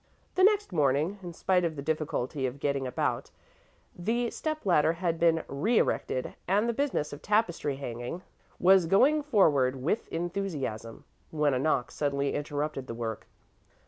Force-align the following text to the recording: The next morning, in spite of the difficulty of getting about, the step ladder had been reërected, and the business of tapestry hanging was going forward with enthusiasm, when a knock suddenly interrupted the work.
The 0.33 0.43
next 0.43 0.73
morning, 0.73 1.19
in 1.21 1.31
spite 1.31 1.63
of 1.63 1.75
the 1.75 1.83
difficulty 1.83 2.47
of 2.47 2.59
getting 2.59 2.87
about, 2.87 3.29
the 3.95 4.31
step 4.31 4.65
ladder 4.65 4.93
had 4.93 5.19
been 5.19 5.43
reërected, 5.47 6.33
and 6.47 6.67
the 6.67 6.73
business 6.73 7.13
of 7.13 7.21
tapestry 7.21 7.75
hanging 7.75 8.23
was 8.57 8.87
going 8.87 9.21
forward 9.21 9.75
with 9.75 10.07
enthusiasm, 10.07 11.03
when 11.29 11.53
a 11.53 11.59
knock 11.59 11.91
suddenly 11.91 12.33
interrupted 12.33 12.87
the 12.87 12.95
work. 12.95 13.27